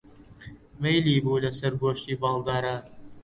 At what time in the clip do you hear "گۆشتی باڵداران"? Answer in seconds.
1.81-2.83